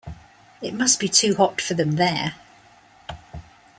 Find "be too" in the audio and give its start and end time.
0.99-1.35